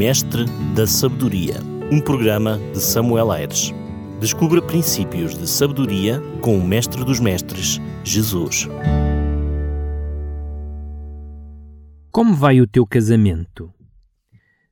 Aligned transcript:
Mestre 0.00 0.46
da 0.74 0.86
Sabedoria, 0.86 1.56
um 1.92 2.00
programa 2.00 2.58
de 2.72 2.80
Samuel 2.80 3.30
Aires. 3.30 3.70
Descubra 4.18 4.62
princípios 4.62 5.36
de 5.36 5.46
sabedoria 5.46 6.22
com 6.40 6.56
o 6.56 6.66
Mestre 6.66 7.04
dos 7.04 7.20
Mestres, 7.20 7.78
Jesus. 8.02 8.66
Como 12.10 12.32
vai 12.32 12.62
o 12.62 12.66
teu 12.66 12.86
casamento? 12.86 13.70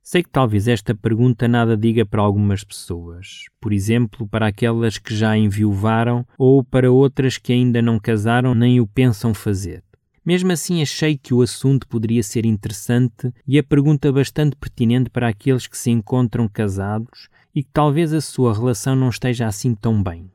Sei 0.01 0.23
que 0.23 0.31
talvez 0.31 0.67
esta 0.67 0.95
pergunta 0.95 1.47
nada 1.47 1.77
diga 1.77 2.03
para 2.07 2.23
algumas 2.23 2.63
pessoas, 2.63 3.43
por 3.61 3.71
exemplo, 3.71 4.27
para 4.27 4.47
aquelas 4.47 4.97
que 4.97 5.15
já 5.15 5.37
enviuvaram 5.37 6.25
ou 6.39 6.63
para 6.63 6.91
outras 6.91 7.37
que 7.37 7.53
ainda 7.53 7.83
não 7.83 7.99
casaram 7.99 8.55
nem 8.55 8.81
o 8.81 8.87
pensam 8.87 9.35
fazer. 9.35 9.83
Mesmo 10.29 10.51
assim, 10.51 10.79
achei 10.79 11.17
que 11.17 11.33
o 11.33 11.41
assunto 11.41 11.87
poderia 11.87 12.21
ser 12.21 12.45
interessante 12.45 13.33
e 13.47 13.57
a 13.57 13.63
pergunta 13.63 14.11
bastante 14.11 14.55
pertinente 14.55 15.09
para 15.09 15.27
aqueles 15.27 15.65
que 15.65 15.75
se 15.75 15.89
encontram 15.89 16.47
casados 16.47 17.29
e 17.55 17.63
que 17.63 17.69
talvez 17.73 18.13
a 18.13 18.21
sua 18.21 18.53
relação 18.53 18.95
não 18.95 19.09
esteja 19.09 19.47
assim 19.47 19.73
tão 19.73 20.03
bem. 20.03 20.29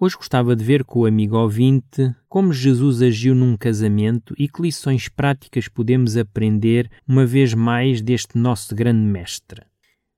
Hoje 0.00 0.16
gostava 0.16 0.56
de 0.56 0.64
ver 0.64 0.82
com 0.82 1.00
o 1.00 1.04
amigo 1.04 1.36
ouvinte 1.36 2.10
como 2.26 2.54
Jesus 2.54 3.02
agiu 3.02 3.34
num 3.34 3.54
casamento 3.54 4.34
e 4.38 4.48
que 4.48 4.62
lições 4.62 5.10
práticas 5.10 5.68
podemos 5.68 6.16
aprender 6.16 6.90
uma 7.06 7.26
vez 7.26 7.52
mais 7.52 8.00
deste 8.00 8.38
nosso 8.38 8.74
grande 8.74 9.06
mestre. 9.06 9.60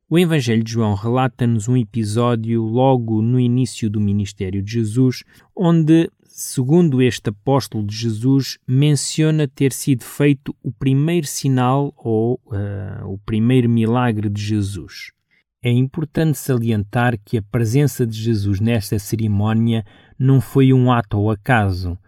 O 0.09 0.17
Evangelho 0.21 0.63
de 0.63 0.71
João 0.71 0.95
relata-nos 0.95 1.67
um 1.67 1.77
episódio 1.77 2.63
logo 2.63 3.21
no 3.21 3.41
início 3.41 3.91
do 3.91 4.01
ministério 4.01 4.63
de 4.63 4.75
Jesus, 4.75 5.25
onde 5.53 6.09
segundo 6.37 7.01
este 7.01 7.31
apóstolo 7.31 7.83
de 7.83 7.97
Jesus, 7.97 8.59
menciona 8.69 9.49
ter 9.49 9.73
sido 9.73 10.05
feito 10.05 10.55
o 10.63 10.71
primeiro 10.71 11.27
sinal 11.27 11.95
ou 11.97 12.39
uh, 12.47 13.11
o 13.11 13.17
primeiro 13.17 13.71
milagre 13.71 14.29
de 14.29 14.43
Jesus. 14.43 15.13
É 15.63 15.71
importante 15.71 16.37
salientar 16.37 17.19
que 17.25 17.39
a 17.39 17.43
presença 17.43 18.07
de 18.07 18.21
Jesus 18.21 18.61
nesta 18.61 18.99
cerimónia 18.99 19.83
não 20.19 20.39
foi 20.39 20.75
um 20.75 20.93
ato 20.93 21.17
ao 21.17 21.31
acaso. 21.31 21.99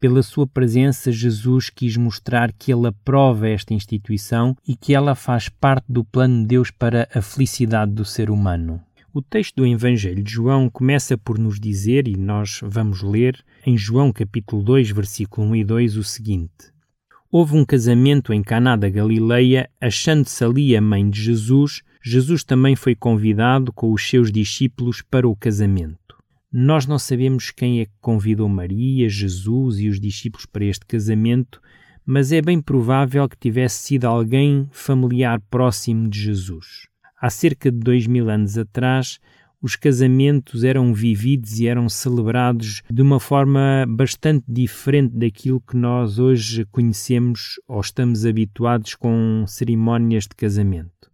Pela 0.00 0.20
sua 0.20 0.48
presença, 0.48 1.12
Jesus 1.12 1.70
quis 1.70 1.96
mostrar 1.96 2.52
que 2.52 2.72
ele 2.72 2.88
aprova 2.88 3.48
esta 3.48 3.72
instituição 3.72 4.56
e 4.66 4.74
que 4.74 4.94
ela 4.94 5.14
faz 5.14 5.48
parte 5.48 5.86
do 5.88 6.04
plano 6.04 6.40
de 6.40 6.48
Deus 6.48 6.72
para 6.72 7.08
a 7.14 7.22
felicidade 7.22 7.92
do 7.92 8.04
ser 8.04 8.30
humano. 8.30 8.85
O 9.16 9.22
texto 9.22 9.56
do 9.56 9.66
Evangelho 9.66 10.22
de 10.22 10.30
João 10.30 10.68
começa 10.68 11.16
por 11.16 11.38
nos 11.38 11.58
dizer, 11.58 12.06
e 12.06 12.18
nós 12.18 12.60
vamos 12.62 13.00
ler, 13.00 13.42
em 13.64 13.74
João 13.74 14.12
capítulo 14.12 14.62
2, 14.62 14.90
versículo 14.90 15.46
1 15.46 15.56
e 15.56 15.64
2, 15.64 15.96
o 15.96 16.04
seguinte. 16.04 16.70
Houve 17.32 17.56
um 17.56 17.64
casamento 17.64 18.30
em 18.30 18.42
Caná 18.42 18.76
da 18.76 18.90
Galileia, 18.90 19.70
achando-se 19.80 20.44
ali 20.44 20.76
a 20.76 20.82
mãe 20.82 21.08
de 21.08 21.22
Jesus, 21.22 21.80
Jesus 22.04 22.44
também 22.44 22.76
foi 22.76 22.94
convidado 22.94 23.72
com 23.72 23.90
os 23.90 24.06
seus 24.06 24.30
discípulos 24.30 25.00
para 25.00 25.26
o 25.26 25.34
casamento. 25.34 26.14
Nós 26.52 26.84
não 26.84 26.98
sabemos 26.98 27.50
quem 27.50 27.80
é 27.80 27.86
que 27.86 27.96
convidou 28.02 28.50
Maria, 28.50 29.08
Jesus 29.08 29.78
e 29.78 29.88
os 29.88 29.98
discípulos 29.98 30.44
para 30.44 30.66
este 30.66 30.84
casamento, 30.84 31.58
mas 32.04 32.32
é 32.32 32.42
bem 32.42 32.60
provável 32.60 33.26
que 33.26 33.38
tivesse 33.38 33.82
sido 33.82 34.04
alguém 34.04 34.68
familiar 34.72 35.40
próximo 35.48 36.06
de 36.06 36.20
Jesus 36.20 36.94
há 37.20 37.30
cerca 37.30 37.70
de 37.70 37.78
dois 37.78 38.06
mil 38.06 38.28
anos 38.28 38.58
atrás, 38.58 39.18
os 39.60 39.74
casamentos 39.74 40.64
eram 40.64 40.92
vividos 40.92 41.58
e 41.58 41.66
eram 41.66 41.88
celebrados 41.88 42.82
de 42.90 43.02
uma 43.02 43.18
forma 43.18 43.84
bastante 43.88 44.44
diferente 44.46 45.16
daquilo 45.16 45.60
que 45.60 45.76
nós 45.76 46.18
hoje 46.18 46.64
conhecemos 46.66 47.58
ou 47.66 47.80
estamos 47.80 48.24
habituados 48.24 48.94
com 48.94 49.44
cerimónias 49.46 50.24
de 50.24 50.36
casamento. 50.36 51.10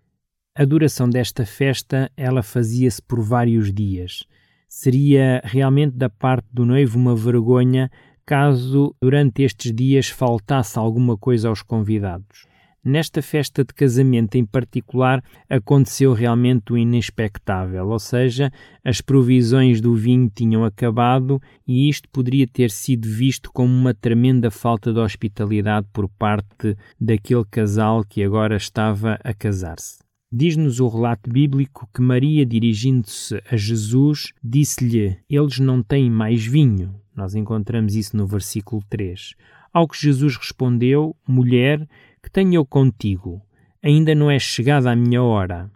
A 0.55 0.65
duração 0.65 1.09
desta 1.09 1.47
festa 1.47 2.11
ela 2.15 2.43
fazia-se 2.43 3.01
por 3.01 3.23
vários 3.23 3.73
dias. 3.73 4.25
Seria 4.69 5.41
realmente 5.45 5.97
da 5.97 6.11
parte 6.11 6.47
do 6.53 6.67
noivo 6.67 6.99
uma 6.99 7.17
vergonha 7.17 7.91
caso 8.27 8.95
durante 9.01 9.43
estes 9.43 9.73
dias 9.73 10.09
faltasse 10.09 10.79
alguma 10.79 11.17
coisa 11.17 11.49
aos 11.49 11.63
convidados. 11.63 12.47
Nesta 12.85 13.23
festa 13.23 13.65
de 13.65 13.73
casamento 13.73 14.35
em 14.35 14.45
particular, 14.45 15.23
aconteceu 15.49 16.13
realmente 16.13 16.73
o 16.73 16.77
inexpectável, 16.77 17.87
ou 17.89 17.99
seja, 18.01 18.51
as 18.85 19.01
provisões 19.01 19.81
do 19.81 19.95
vinho 19.95 20.29
tinham 20.29 20.65
acabado 20.65 21.41
e 21.65 21.89
isto 21.89 22.09
poderia 22.09 22.45
ter 22.45 22.73
sido 22.73 23.09
visto 23.09 23.53
como 23.53 23.73
uma 23.73 23.95
tremenda 23.95 24.51
falta 24.51 24.93
de 24.93 24.99
hospitalidade 24.99 25.87
por 25.93 26.09
parte 26.09 26.77
daquele 27.01 27.45
casal 27.45 28.03
que 28.05 28.21
agora 28.21 28.57
estava 28.57 29.17
a 29.23 29.33
casar-se. 29.33 30.03
Diz-nos 30.33 30.81
o 30.81 30.89
relato 30.89 31.31
bíblico 31.31 31.89
que 31.95 32.03
Maria, 32.03 32.45
dirigindo-se 32.45 33.41
a 33.49 33.57
Jesus, 33.57 34.33
disse-lhe: 34.43 35.19
Eles 35.31 35.61
não 35.61 35.85
têm 35.85 36.11
mais 36.11 36.45
vinho. 36.45 36.97
Nós 37.15 37.37
encontramos 37.37 37.95
isso 37.95 38.17
no 38.17 38.27
versículo 38.27 38.83
3. 38.89 39.35
Ao 39.73 39.87
que 39.87 40.01
Jesus 40.01 40.37
respondeu: 40.37 41.15
Mulher, 41.29 41.87
que 42.23 42.31
tenho 42.31 42.55
eu 42.55 42.65
contigo? 42.65 43.43
Ainda 43.83 44.15
não 44.15 44.31
é 44.31 44.39
chegada 44.39 44.91
a 44.91 44.97
minha 44.97 45.23
hora. 45.23 45.71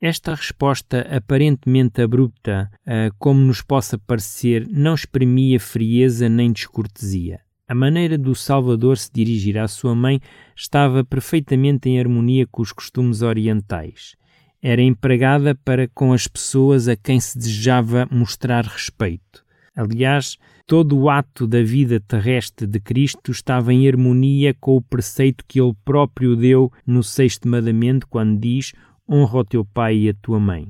Esta 0.00 0.34
resposta 0.34 1.00
aparentemente 1.10 2.02
abrupta, 2.02 2.70
uh, 2.86 3.12
como 3.18 3.40
nos 3.40 3.62
possa 3.62 3.98
parecer, 3.98 4.68
não 4.70 4.94
exprimia 4.94 5.58
frieza 5.58 6.28
nem 6.28 6.52
descortesia. 6.52 7.40
A 7.66 7.74
maneira 7.74 8.16
do 8.16 8.34
Salvador 8.34 8.96
se 8.96 9.10
dirigir 9.12 9.58
à 9.58 9.66
sua 9.66 9.94
mãe 9.94 10.20
estava 10.54 11.04
perfeitamente 11.04 11.88
em 11.88 11.98
harmonia 11.98 12.46
com 12.46 12.62
os 12.62 12.72
costumes 12.72 13.22
orientais. 13.22 14.14
Era 14.62 14.82
empregada 14.82 15.54
para 15.54 15.88
com 15.88 16.12
as 16.12 16.26
pessoas 16.26 16.86
a 16.86 16.96
quem 16.96 17.18
se 17.18 17.36
desejava 17.36 18.08
mostrar 18.10 18.64
respeito. 18.64 19.44
Aliás, 19.78 20.36
todo 20.66 20.98
o 20.98 21.08
ato 21.08 21.46
da 21.46 21.62
vida 21.62 22.00
terrestre 22.00 22.66
de 22.66 22.80
Cristo 22.80 23.30
estava 23.30 23.72
em 23.72 23.86
harmonia 23.86 24.52
com 24.52 24.74
o 24.74 24.82
preceito 24.82 25.44
que 25.46 25.60
ele 25.60 25.72
próprio 25.84 26.34
deu 26.34 26.72
no 26.84 27.00
sexto 27.00 27.46
mandamento, 27.46 28.08
quando 28.08 28.40
diz: 28.40 28.72
Honra 29.08 29.38
o 29.38 29.44
teu 29.44 29.64
pai 29.64 29.98
e 29.98 30.08
a 30.08 30.14
tua 30.14 30.40
mãe. 30.40 30.66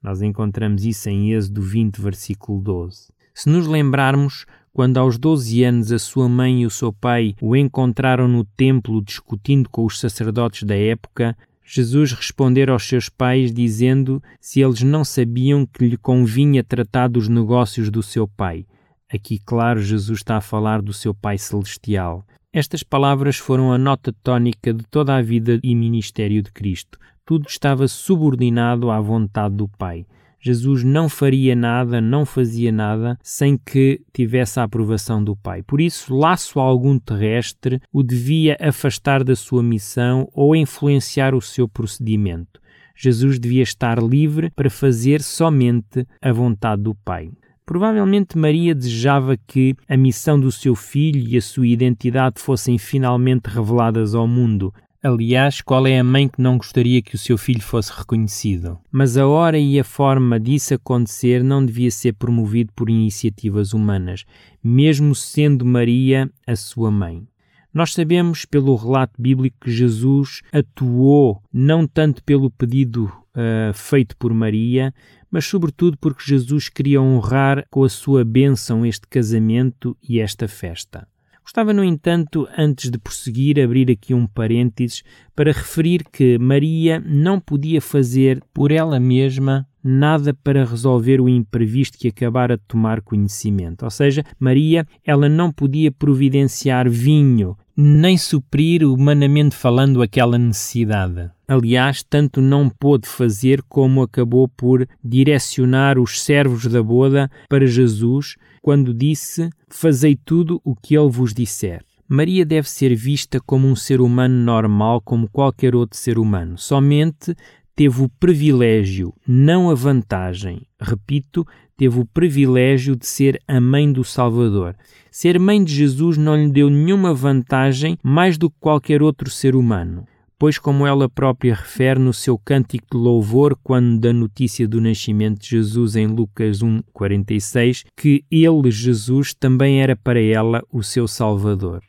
Nós 0.00 0.22
encontramos 0.22 0.84
isso 0.84 1.10
em 1.10 1.32
Êxodo 1.32 1.60
20, 1.60 2.00
versículo 2.00 2.60
12. 2.60 3.08
Se 3.34 3.48
nos 3.48 3.66
lembrarmos, 3.66 4.46
quando 4.72 4.96
aos 4.98 5.18
12 5.18 5.64
anos 5.64 5.90
a 5.90 5.98
sua 5.98 6.28
mãe 6.28 6.62
e 6.62 6.66
o 6.66 6.70
seu 6.70 6.92
pai 6.92 7.34
o 7.42 7.56
encontraram 7.56 8.28
no 8.28 8.44
templo 8.44 9.02
discutindo 9.02 9.68
com 9.68 9.84
os 9.84 9.98
sacerdotes 9.98 10.62
da 10.62 10.76
época, 10.76 11.36
Jesus 11.64 12.12
responder 12.12 12.68
aos 12.68 12.86
seus 12.86 13.08
pais 13.08 13.52
dizendo 13.52 14.22
se 14.40 14.60
eles 14.60 14.82
não 14.82 15.04
sabiam 15.04 15.64
que 15.66 15.86
lhe 15.86 15.96
convinha 15.96 16.64
tratar 16.64 17.08
dos 17.08 17.28
negócios 17.28 17.90
do 17.90 18.02
seu 18.02 18.26
pai. 18.26 18.66
Aqui, 19.12 19.38
claro, 19.38 19.80
Jesus 19.82 20.20
está 20.20 20.38
a 20.38 20.40
falar 20.40 20.80
do 20.80 20.92
seu 20.92 21.14
Pai 21.14 21.36
Celestial. 21.36 22.24
Estas 22.50 22.82
palavras 22.82 23.36
foram 23.36 23.70
a 23.70 23.76
nota 23.76 24.12
tónica 24.22 24.72
de 24.72 24.84
toda 24.84 25.14
a 25.14 25.22
vida 25.22 25.60
e 25.62 25.74
ministério 25.74 26.42
de 26.42 26.50
Cristo. 26.50 26.98
Tudo 27.24 27.46
estava 27.46 27.86
subordinado 27.86 28.90
à 28.90 29.00
vontade 29.00 29.54
do 29.54 29.68
Pai. 29.68 30.06
Jesus 30.44 30.82
não 30.82 31.08
faria 31.08 31.54
nada, 31.54 32.00
não 32.00 32.26
fazia 32.26 32.72
nada 32.72 33.16
sem 33.22 33.56
que 33.56 34.00
tivesse 34.12 34.58
a 34.58 34.64
aprovação 34.64 35.22
do 35.22 35.36
Pai. 35.36 35.62
Por 35.62 35.80
isso, 35.80 36.12
laço 36.12 36.58
algum 36.58 36.98
terrestre 36.98 37.80
o 37.92 38.02
devia 38.02 38.56
afastar 38.60 39.22
da 39.22 39.36
sua 39.36 39.62
missão 39.62 40.28
ou 40.34 40.56
influenciar 40.56 41.32
o 41.32 41.40
seu 41.40 41.68
procedimento. 41.68 42.60
Jesus 42.96 43.38
devia 43.38 43.62
estar 43.62 44.02
livre 44.02 44.50
para 44.50 44.68
fazer 44.68 45.22
somente 45.22 46.04
a 46.20 46.32
vontade 46.32 46.82
do 46.82 46.94
Pai. 46.94 47.30
Provavelmente 47.64 48.36
Maria 48.36 48.74
desejava 48.74 49.36
que 49.36 49.76
a 49.88 49.96
missão 49.96 50.38
do 50.38 50.50
seu 50.50 50.74
filho 50.74 51.24
e 51.24 51.36
a 51.36 51.40
sua 51.40 51.68
identidade 51.68 52.40
fossem 52.40 52.78
finalmente 52.78 53.46
reveladas 53.46 54.12
ao 54.12 54.26
mundo, 54.26 54.74
Aliás, 55.04 55.60
qual 55.60 55.84
é 55.84 55.98
a 55.98 56.04
mãe 56.04 56.28
que 56.28 56.40
não 56.40 56.56
gostaria 56.56 57.02
que 57.02 57.16
o 57.16 57.18
seu 57.18 57.36
filho 57.36 57.60
fosse 57.60 57.92
reconhecido? 57.92 58.78
Mas 58.88 59.16
a 59.16 59.26
hora 59.26 59.58
e 59.58 59.80
a 59.80 59.82
forma 59.82 60.38
disso 60.38 60.74
acontecer 60.74 61.42
não 61.42 61.66
devia 61.66 61.90
ser 61.90 62.12
promovido 62.12 62.72
por 62.72 62.88
iniciativas 62.88 63.72
humanas, 63.72 64.24
mesmo 64.62 65.12
sendo 65.12 65.66
Maria 65.66 66.30
a 66.46 66.54
sua 66.54 66.88
mãe. 66.88 67.26
Nós 67.74 67.94
sabemos 67.94 68.44
pelo 68.44 68.76
relato 68.76 69.20
bíblico 69.20 69.56
que 69.62 69.72
Jesus 69.72 70.40
atuou 70.52 71.42
não 71.52 71.84
tanto 71.84 72.22
pelo 72.22 72.48
pedido 72.48 73.06
uh, 73.06 73.74
feito 73.74 74.16
por 74.16 74.32
Maria, 74.32 74.94
mas 75.28 75.46
sobretudo 75.46 75.98
porque 75.98 76.22
Jesus 76.24 76.68
queria 76.68 77.02
honrar 77.02 77.64
com 77.72 77.82
a 77.82 77.88
sua 77.88 78.24
bênção 78.24 78.86
este 78.86 79.08
casamento 79.08 79.96
e 80.00 80.20
esta 80.20 80.46
festa. 80.46 81.08
Gostava, 81.42 81.72
no 81.72 81.84
entanto, 81.84 82.48
antes 82.56 82.90
de 82.90 82.98
prosseguir, 82.98 83.58
abrir 83.58 83.90
aqui 83.90 84.14
um 84.14 84.26
parênteses 84.26 85.02
para 85.34 85.52
referir 85.52 86.04
que 86.10 86.38
Maria 86.38 87.02
não 87.04 87.40
podia 87.40 87.80
fazer 87.80 88.42
por 88.54 88.70
ela 88.70 89.00
mesma 89.00 89.66
nada 89.82 90.32
para 90.32 90.64
resolver 90.64 91.20
o 91.20 91.28
imprevisto 91.28 91.98
que 91.98 92.08
acabara 92.08 92.56
de 92.56 92.62
tomar 92.68 93.00
conhecimento. 93.02 93.84
Ou 93.84 93.90
seja, 93.90 94.24
Maria, 94.38 94.86
ela 95.04 95.28
não 95.28 95.50
podia 95.50 95.90
providenciar 95.90 96.88
vinho 96.88 97.56
nem 97.76 98.16
suprir, 98.16 98.84
humanamente 98.84 99.56
falando, 99.56 100.02
aquela 100.02 100.38
necessidade. 100.38 101.30
Aliás, 101.46 102.02
tanto 102.02 102.40
não 102.40 102.68
pôde 102.68 103.08
fazer 103.08 103.62
como 103.68 104.02
acabou 104.02 104.48
por 104.48 104.86
direcionar 105.02 105.98
os 105.98 106.22
servos 106.22 106.66
da 106.66 106.82
boda 106.82 107.30
para 107.48 107.66
Jesus 107.66 108.36
quando 108.60 108.94
disse: 108.94 109.50
Fazei 109.68 110.16
tudo 110.16 110.60
o 110.64 110.74
que 110.74 110.96
ele 110.96 111.10
vos 111.10 111.34
disser. 111.34 111.82
Maria 112.08 112.44
deve 112.44 112.68
ser 112.68 112.94
vista 112.94 113.40
como 113.40 113.66
um 113.66 113.74
ser 113.74 114.00
humano 114.00 114.34
normal, 114.34 115.00
como 115.00 115.28
qualquer 115.30 115.74
outro 115.74 115.96
ser 115.98 116.18
humano. 116.18 116.58
Somente 116.58 117.34
teve 117.74 118.02
o 118.02 118.08
privilégio, 118.08 119.14
não 119.26 119.70
a 119.70 119.74
vantagem, 119.74 120.66
repito, 120.80 121.46
teve 121.76 121.98
o 121.98 122.06
privilégio 122.06 122.94
de 122.94 123.06
ser 123.06 123.40
a 123.48 123.60
mãe 123.60 123.92
do 123.92 124.04
Salvador. 124.04 124.76
Ser 125.10 125.38
mãe 125.38 125.62
de 125.62 125.74
Jesus 125.74 126.16
não 126.16 126.36
lhe 126.36 126.50
deu 126.50 126.70
nenhuma 126.70 127.12
vantagem 127.12 127.98
mais 128.02 128.38
do 128.38 128.50
que 128.50 128.56
qualquer 128.60 129.02
outro 129.02 129.30
ser 129.30 129.56
humano. 129.56 130.06
Pois, 130.38 130.58
como 130.58 130.86
ela 130.86 131.08
própria 131.08 131.54
refere 131.54 132.00
no 132.00 132.12
seu 132.12 132.36
cântico 132.36 132.86
de 132.90 132.96
louvor, 132.96 133.56
quando 133.62 134.00
da 134.00 134.12
notícia 134.12 134.66
do 134.66 134.80
nascimento 134.80 135.40
de 135.40 135.50
Jesus 135.50 135.94
em 135.94 136.06
Lucas 136.06 136.58
1,46, 136.58 137.84
que 137.96 138.24
ele, 138.28 138.70
Jesus, 138.70 139.32
também 139.34 139.80
era 139.80 139.94
para 139.94 140.20
ela 140.20 140.60
o 140.72 140.82
seu 140.82 141.06
Salvador. 141.06 141.80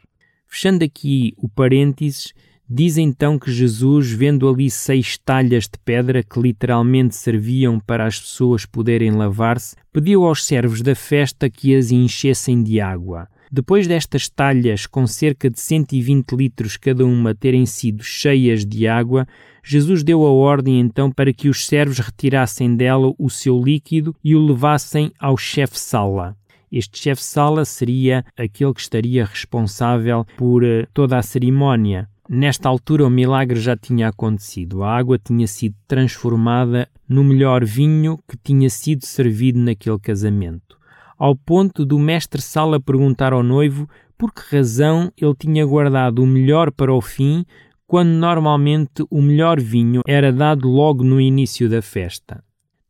Fechando 0.48 0.86
aqui 0.86 1.34
o 1.36 1.50
parênteses, 1.50 2.32
Diz 2.76 2.98
então 2.98 3.38
que 3.38 3.52
Jesus, 3.52 4.12
vendo 4.12 4.50
ali 4.50 4.68
seis 4.68 5.16
talhas 5.16 5.66
de 5.66 5.78
pedra 5.86 6.24
que 6.24 6.40
literalmente 6.40 7.16
serviam 7.16 7.80
para 7.80 8.08
as 8.08 8.20
pessoas 8.20 8.66
poderem 8.66 9.12
lavar-se, 9.12 9.76
pediu 9.92 10.26
aos 10.26 10.44
servos 10.44 10.82
da 10.82 10.96
festa 10.96 11.52
que 11.52 11.76
as 11.76 11.92
enchessem 11.92 12.64
de 12.64 12.82
água. 12.82 13.28
Depois 13.52 13.86
destas 13.86 14.28
talhas, 14.28 14.88
com 14.88 15.06
cerca 15.06 15.52
de 15.52 15.60
120 15.60 16.32
litros 16.32 16.76
cada 16.76 17.06
uma 17.06 17.36
terem 17.36 17.64
sido 17.68 18.04
cheias 18.04 18.66
de 18.66 18.88
água, 18.88 19.28
Jesus 19.64 20.02
deu 20.02 20.26
a 20.26 20.32
ordem 20.32 20.80
então 20.80 21.12
para 21.12 21.32
que 21.32 21.50
os 21.50 21.68
servos 21.68 22.00
retirassem 22.00 22.76
dela 22.76 23.14
o 23.20 23.30
seu 23.30 23.64
líquido 23.64 24.16
e 24.24 24.36
o 24.36 24.44
levassem 24.44 25.12
ao 25.20 25.38
chefe-sala. 25.38 26.36
Este 26.72 26.98
chefe-sala 26.98 27.66
seria 27.66 28.26
aquele 28.36 28.74
que 28.74 28.82
estaria 28.82 29.24
responsável 29.24 30.26
por 30.36 30.64
uh, 30.64 30.88
toda 30.92 31.20
a 31.20 31.22
cerimónia. 31.22 32.10
Nesta 32.30 32.70
altura, 32.70 33.06
o 33.06 33.10
milagre 33.10 33.60
já 33.60 33.76
tinha 33.76 34.08
acontecido. 34.08 34.82
A 34.82 34.96
água 34.96 35.20
tinha 35.20 35.46
sido 35.46 35.76
transformada 35.86 36.88
no 37.08 37.22
melhor 37.22 37.66
vinho 37.66 38.18
que 38.28 38.38
tinha 38.42 38.70
sido 38.70 39.06
servido 39.06 39.60
naquele 39.60 40.00
casamento, 40.00 40.78
ao 41.18 41.36
ponto 41.36 41.86
do 41.86 42.00
mestre-sala 42.00 42.80
perguntar 42.80 43.34
ao 43.34 43.44
noivo 43.44 43.90
por 44.18 44.34
que 44.34 44.56
razão 44.56 45.12
ele 45.18 45.36
tinha 45.38 45.66
guardado 45.66 46.24
o 46.24 46.28
melhor 46.28 46.72
para 46.72 46.94
o 46.94 47.02
fim, 47.02 47.46
quando 47.86 48.10
normalmente 48.10 49.06
o 49.10 49.22
melhor 49.22 49.60
vinho 49.60 50.02
era 50.08 50.32
dado 50.32 50.70
logo 50.70 51.04
no 51.04 51.20
início 51.20 51.70
da 51.70 51.82
festa. 51.82 52.42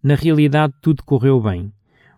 Na 0.01 0.13
realidade, 0.13 0.74
tudo 0.80 1.03
correu 1.03 1.41
bem. 1.41 1.74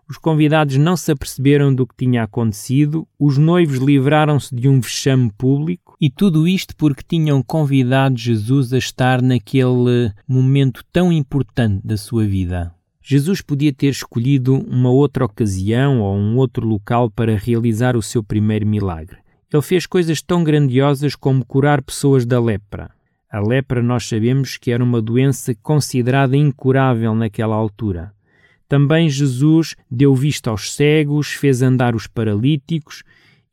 Os 0.08 0.18
convidados 0.18 0.76
não 0.76 0.96
se 0.96 1.10
aperceberam 1.10 1.74
do 1.74 1.86
que 1.86 1.96
tinha 1.96 2.24
acontecido, 2.24 3.08
os 3.18 3.38
noivos 3.38 3.78
livraram-se 3.78 4.54
de 4.54 4.68
um 4.68 4.80
vexame 4.80 5.32
público 5.32 5.85
e 6.00 6.10
tudo 6.10 6.46
isto 6.46 6.76
porque 6.76 7.02
tinham 7.06 7.42
convidado 7.42 8.16
Jesus 8.16 8.72
a 8.72 8.78
estar 8.78 9.22
naquele 9.22 10.12
momento 10.28 10.84
tão 10.92 11.12
importante 11.12 11.86
da 11.86 11.96
sua 11.96 12.24
vida. 12.26 12.74
Jesus 13.02 13.40
podia 13.40 13.72
ter 13.72 13.88
escolhido 13.88 14.54
uma 14.54 14.90
outra 14.90 15.24
ocasião 15.24 16.00
ou 16.00 16.16
um 16.16 16.36
outro 16.36 16.66
local 16.66 17.08
para 17.10 17.36
realizar 17.36 17.96
o 17.96 18.02
seu 18.02 18.22
primeiro 18.22 18.66
milagre. 18.66 19.18
Ele 19.52 19.62
fez 19.62 19.86
coisas 19.86 20.20
tão 20.20 20.42
grandiosas 20.42 21.14
como 21.14 21.44
curar 21.44 21.80
pessoas 21.80 22.26
da 22.26 22.40
lepra. 22.40 22.90
A 23.30 23.40
lepra, 23.40 23.82
nós 23.82 24.08
sabemos 24.08 24.56
que 24.56 24.70
era 24.70 24.82
uma 24.82 25.00
doença 25.00 25.54
considerada 25.62 26.36
incurável 26.36 27.14
naquela 27.14 27.54
altura. 27.54 28.12
Também 28.68 29.08
Jesus 29.08 29.76
deu 29.90 30.14
vista 30.14 30.50
aos 30.50 30.74
cegos, 30.74 31.28
fez 31.28 31.62
andar 31.62 31.94
os 31.94 32.06
paralíticos 32.06 33.04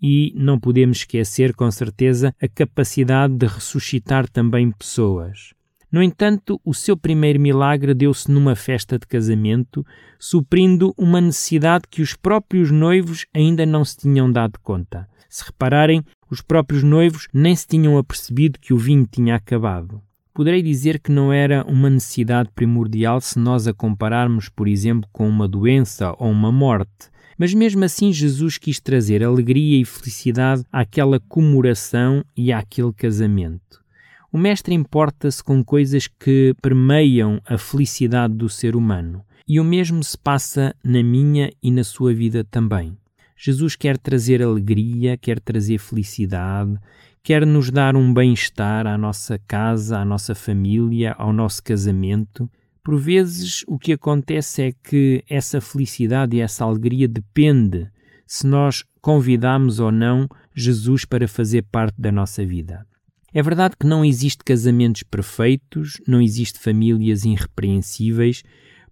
e 0.03 0.33
não 0.35 0.59
podemos 0.59 0.97
esquecer, 0.97 1.55
com 1.55 1.71
certeza, 1.71 2.35
a 2.41 2.47
capacidade 2.49 3.33
de 3.35 3.45
ressuscitar 3.45 4.27
também 4.27 4.69
pessoas. 4.69 5.53
No 5.89 6.03
entanto, 6.03 6.59
o 6.65 6.73
seu 6.73 6.97
primeiro 6.97 7.39
milagre 7.39 7.93
deu-se 7.93 8.29
numa 8.29 8.53
festa 8.53 8.99
de 8.99 9.07
casamento, 9.07 9.85
suprindo 10.19 10.93
uma 10.97 11.21
necessidade 11.21 11.85
que 11.89 12.01
os 12.01 12.15
próprios 12.15 12.69
noivos 12.69 13.25
ainda 13.33 13.65
não 13.65 13.85
se 13.85 13.97
tinham 13.97 14.29
dado 14.29 14.59
conta. 14.59 15.07
Se 15.29 15.45
repararem, 15.45 16.03
os 16.29 16.41
próprios 16.41 16.83
noivos 16.83 17.27
nem 17.31 17.55
se 17.55 17.65
tinham 17.65 17.97
apercebido 17.97 18.59
que 18.59 18.73
o 18.73 18.77
vinho 18.77 19.07
tinha 19.09 19.35
acabado. 19.35 20.01
Poderei 20.33 20.63
dizer 20.63 20.99
que 20.99 21.11
não 21.11 21.31
era 21.31 21.63
uma 21.65 21.91
necessidade 21.91 22.49
primordial 22.53 23.21
se 23.21 23.37
nós 23.37 23.67
a 23.67 23.73
compararmos, 23.73 24.49
por 24.49 24.67
exemplo, 24.67 25.07
com 25.13 25.29
uma 25.29 25.47
doença 25.47 26.13
ou 26.17 26.29
uma 26.29 26.51
morte. 26.51 27.12
Mas 27.37 27.53
mesmo 27.53 27.83
assim, 27.83 28.11
Jesus 28.11 28.57
quis 28.57 28.79
trazer 28.79 29.23
alegria 29.23 29.81
e 29.81 29.85
felicidade 29.85 30.63
àquela 30.71 31.19
comemoração 31.19 32.23
e 32.35 32.51
àquele 32.51 32.93
casamento. 32.93 33.83
O 34.31 34.37
Mestre 34.37 34.73
importa-se 34.73 35.43
com 35.43 35.63
coisas 35.63 36.07
que 36.07 36.55
permeiam 36.61 37.39
a 37.45 37.57
felicidade 37.57 38.33
do 38.33 38.49
ser 38.49 38.75
humano. 38.75 39.23
E 39.47 39.59
o 39.59 39.63
mesmo 39.63 40.03
se 40.03 40.17
passa 40.17 40.75
na 40.83 41.03
minha 41.03 41.51
e 41.61 41.69
na 41.69 41.83
sua 41.83 42.13
vida 42.13 42.43
também. 42.43 42.97
Jesus 43.37 43.75
quer 43.75 43.97
trazer 43.97 44.41
alegria, 44.41 45.17
quer 45.17 45.39
trazer 45.39 45.77
felicidade, 45.77 46.77
quer 47.21 47.45
nos 47.45 47.69
dar 47.69 47.95
um 47.95 48.13
bem-estar 48.13 48.87
à 48.87 48.97
nossa 48.97 49.37
casa, 49.47 49.99
à 49.99 50.05
nossa 50.05 50.33
família, 50.33 51.13
ao 51.17 51.33
nosso 51.33 51.61
casamento. 51.61 52.49
Por 52.83 52.99
vezes, 52.99 53.63
o 53.65 53.79
que 53.79 53.93
acontece 53.93 54.61
é 54.61 54.71
que 54.73 55.23
essa 55.29 55.61
felicidade 55.61 56.35
e 56.35 56.41
essa 56.41 56.65
alegria 56.65 57.07
depende 57.07 57.89
se 58.27 58.45
nós 58.45 58.83
convidamos 59.01 59.79
ou 59.79 59.91
não 59.91 60.27
Jesus 60.53 61.05
para 61.05 61.27
fazer 61.27 61.63
parte 61.63 61.99
da 61.99 62.11
nossa 62.11 62.45
vida. 62.45 62.85
É 63.33 63.41
verdade 63.41 63.75
que 63.79 63.87
não 63.87 64.03
existe 64.03 64.43
casamentos 64.43 65.01
perfeitos, 65.03 65.99
não 66.05 66.21
existe 66.21 66.59
famílias 66.59 67.23
irrepreensíveis, 67.23 68.43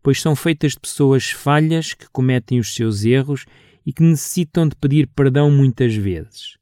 pois 0.01 0.21
são 0.21 0.35
feitas 0.35 0.71
de 0.71 0.79
pessoas 0.79 1.29
falhas 1.29 1.93
que 1.93 2.09
cometem 2.11 2.59
os 2.59 2.73
seus 2.73 3.03
erros 3.03 3.45
e 3.85 3.91
que 3.91 4.03
necessitam 4.03 4.67
de 4.67 4.75
pedir 4.75 5.07
perdão 5.07 5.51
muitas 5.51 5.93
vezes. 5.93 6.57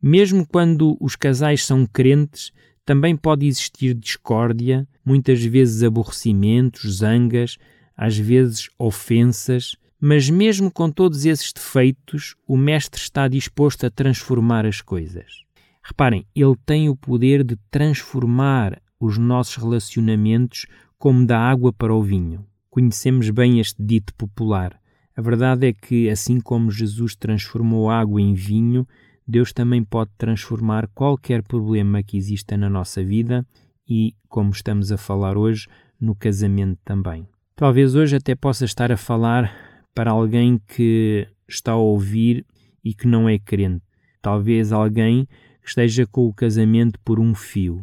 Mesmo 0.00 0.46
quando 0.46 0.96
os 1.00 1.14
casais 1.14 1.64
são 1.64 1.86
crentes, 1.86 2.50
também 2.84 3.16
pode 3.16 3.46
existir 3.46 3.94
discórdia, 3.94 4.86
muitas 5.04 5.42
vezes 5.44 5.82
aborrecimentos, 5.82 6.98
zangas, 6.98 7.58
às 7.96 8.16
vezes 8.16 8.68
ofensas, 8.78 9.76
mas 10.00 10.28
mesmo 10.28 10.70
com 10.70 10.90
todos 10.90 11.24
esses 11.24 11.52
defeitos, 11.52 12.34
o 12.46 12.56
Mestre 12.56 13.00
está 13.00 13.28
disposto 13.28 13.86
a 13.86 13.90
transformar 13.90 14.66
as 14.66 14.80
coisas. 14.80 15.44
Reparem, 15.82 16.26
ele 16.34 16.56
tem 16.66 16.88
o 16.88 16.96
poder 16.96 17.44
de 17.44 17.56
transformar 17.70 18.80
os 18.98 19.18
nossos 19.18 19.56
relacionamentos 19.56 20.66
como 20.98 21.26
da 21.26 21.38
água 21.38 21.72
para 21.72 21.94
o 21.94 22.02
vinho. 22.02 22.44
Conhecemos 22.70 23.30
bem 23.30 23.60
este 23.60 23.82
dito 23.82 24.14
popular. 24.14 24.80
A 25.16 25.20
verdade 25.20 25.66
é 25.66 25.72
que, 25.72 26.08
assim 26.08 26.40
como 26.40 26.70
Jesus 26.70 27.14
transformou 27.14 27.90
água 27.90 28.20
em 28.20 28.34
vinho, 28.34 28.86
Deus 29.32 29.50
também 29.50 29.82
pode 29.82 30.10
transformar 30.18 30.86
qualquer 30.88 31.42
problema 31.42 32.02
que 32.02 32.18
exista 32.18 32.54
na 32.54 32.68
nossa 32.68 33.02
vida 33.02 33.46
e, 33.88 34.14
como 34.28 34.50
estamos 34.50 34.92
a 34.92 34.98
falar 34.98 35.38
hoje, 35.38 35.66
no 35.98 36.14
casamento 36.14 36.78
também. 36.84 37.26
Talvez 37.56 37.94
hoje 37.94 38.16
até 38.16 38.34
possa 38.34 38.66
estar 38.66 38.92
a 38.92 38.96
falar 38.98 39.50
para 39.94 40.10
alguém 40.10 40.60
que 40.68 41.26
está 41.48 41.72
a 41.72 41.76
ouvir 41.76 42.44
e 42.84 42.92
que 42.92 43.08
não 43.08 43.26
é 43.26 43.38
crente. 43.38 43.82
Talvez 44.20 44.70
alguém 44.70 45.24
que 45.62 45.68
esteja 45.68 46.06
com 46.06 46.26
o 46.26 46.34
casamento 46.34 47.00
por 47.02 47.18
um 47.18 47.34
fio. 47.34 47.82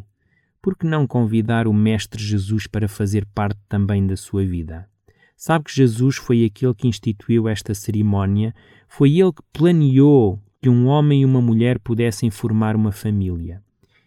Por 0.62 0.76
que 0.76 0.86
não 0.86 1.04
convidar 1.04 1.66
o 1.66 1.74
Mestre 1.74 2.22
Jesus 2.22 2.68
para 2.68 2.86
fazer 2.86 3.26
parte 3.34 3.58
também 3.68 4.06
da 4.06 4.16
sua 4.16 4.46
vida? 4.46 4.88
Sabe 5.36 5.64
que 5.64 5.74
Jesus 5.74 6.14
foi 6.14 6.44
aquele 6.44 6.74
que 6.74 6.86
instituiu 6.86 7.48
esta 7.48 7.74
cerimónia, 7.74 8.54
foi 8.86 9.18
ele 9.18 9.32
que 9.32 9.42
planeou 9.52 10.40
que 10.60 10.68
um 10.68 10.86
homem 10.86 11.22
e 11.22 11.24
uma 11.24 11.40
mulher 11.40 11.78
pudessem 11.78 12.30
formar 12.30 12.76
uma 12.76 12.92
família. 12.92 13.62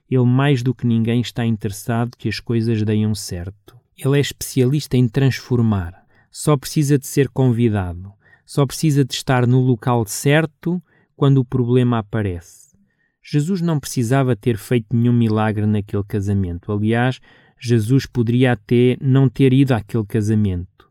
Ele, 0.10 0.26
mais 0.26 0.62
do 0.62 0.76
que 0.76 0.86
ninguém, 0.86 1.22
está 1.22 1.46
interessado 1.46 2.16
que 2.18 2.30
as 2.30 2.40
coisas 2.40 2.84
deem 2.84 3.14
certo. 3.16 3.76
Ele 3.98 4.18
é 4.18 4.22
especialista 4.22 4.96
em 4.96 5.08
transformar. 5.08 6.04
Só 6.30 6.56
precisa 6.56 6.98
de 6.98 7.08
ser 7.08 7.30
convidado. 7.30 8.12
Só 8.46 8.66
precisa 8.66 9.04
de 9.04 9.14
estar 9.14 9.48
no 9.48 9.62
local 9.62 10.06
certo 10.06 10.82
quando 11.16 11.38
o 11.40 11.46
problema 11.46 12.00
aparece. 12.00 12.76
Jesus 13.24 13.62
não 13.62 13.80
precisava 13.80 14.36
ter 14.36 14.58
feito 14.58 14.96
nenhum 14.96 15.14
milagre 15.14 15.66
naquele 15.66 16.04
casamento. 16.04 16.72
Aliás, 16.72 17.20
Jesus 17.60 18.06
poderia 18.06 18.52
até 18.52 18.98
não 19.00 19.30
ter 19.30 19.54
ido 19.54 19.72
àquele 19.72 20.06
casamento. 20.06 20.90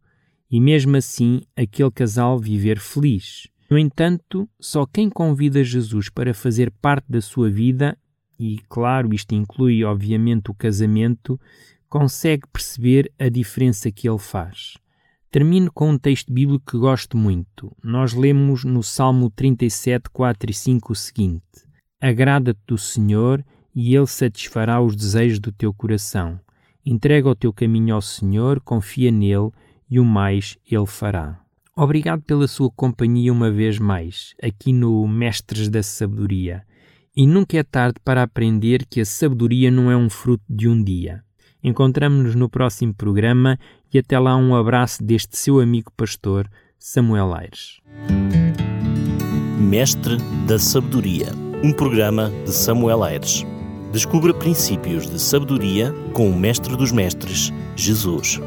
E 0.51 0.61
mesmo 0.61 0.97
assim, 0.97 1.43
aquele 1.55 1.91
casal 1.91 2.39
viver 2.39 2.79
feliz. 2.79 3.47
No 3.73 3.79
entanto, 3.79 4.47
só 4.61 4.85
quem 4.85 5.09
convida 5.09 5.65
Jesus 5.65 6.11
para 6.11 6.35
fazer 6.35 6.71
parte 6.71 7.07
da 7.09 7.23
sua 7.23 7.49
vida 7.49 7.97
e, 8.39 8.59
claro, 8.69 9.15
isto 9.15 9.35
inclui, 9.35 9.83
obviamente, 9.83 10.51
o 10.51 10.55
casamento, 10.55 11.41
consegue 11.89 12.43
perceber 12.53 13.11
a 13.19 13.31
diferença 13.31 13.91
que 13.91 14.07
ele 14.07 14.19
faz. 14.19 14.77
Termino 15.31 15.73
com 15.73 15.89
um 15.89 15.97
texto 15.97 16.31
bíblico 16.31 16.71
que 16.71 16.77
gosto 16.77 17.17
muito. 17.17 17.75
Nós 17.83 18.13
lemos 18.13 18.63
no 18.63 18.83
Salmo 18.83 19.31
37, 19.31 20.11
4 20.11 20.51
e 20.51 20.53
5 20.55 20.93
o 20.93 20.95
seguinte: 20.95 21.67
Agrada-te 21.99 22.61
do 22.67 22.77
Senhor 22.77 23.43
e 23.75 23.97
Ele 23.97 24.07
satisfará 24.07 24.83
os 24.83 24.95
desejos 24.95 25.39
do 25.39 25.51
teu 25.51 25.73
coração. 25.73 26.39
Entrega 26.85 27.27
o 27.27 27.35
teu 27.35 27.55
caminho 27.55 27.95
ao 27.95 28.03
Senhor, 28.03 28.61
confia 28.61 29.11
nele 29.11 29.51
e 29.89 29.99
o 29.99 30.05
mais 30.05 30.59
Ele 30.71 30.85
fará. 30.85 31.42
Obrigado 31.75 32.23
pela 32.23 32.47
sua 32.47 32.71
companhia 32.71 33.33
uma 33.33 33.51
vez 33.51 33.79
mais, 33.79 34.35
aqui 34.43 34.75
no 34.75 35.09
Mestres 35.09 35.71
da 35.71 35.83
Sabedoria. 35.83 36.63
E 37.17 37.27
nunca 37.27 37.57
é 37.57 37.63
tarde 37.63 37.99
para 38.05 38.23
aprender 38.23 38.85
que 38.85 39.01
a 39.01 39.07
sabedoria 39.07 39.71
não 39.71 39.91
é 39.91 39.97
um 39.97 40.11
fruto 40.11 40.45
de 40.49 40.69
um 40.69 40.83
dia. 40.83 41.23
Encontramos-nos 41.65 42.35
no 42.35 42.49
próximo 42.49 42.93
programa 42.93 43.59
e 43.93 43.99
até 43.99 44.19
lá 44.19 44.37
um 44.37 44.55
abraço 44.55 45.03
deste 45.03 45.37
seu 45.39 45.61
amigo 45.61 45.91
pastor, 45.97 46.47
Samuel 46.79 47.33
Aires. 47.33 47.81
Mestre 49.59 50.19
da 50.47 50.59
Sabedoria, 50.59 51.29
um 51.63 51.73
programa 51.73 52.31
de 52.45 52.53
Samuel 52.53 53.03
Aires. 53.03 53.47
Descubra 53.93 54.35
princípios 54.35 55.09
de 55.09 55.19
sabedoria 55.19 55.95
com 56.13 56.29
o 56.29 56.39
Mestre 56.39 56.77
dos 56.77 56.93
Mestres, 56.93 57.51
Jesus. 57.77 58.41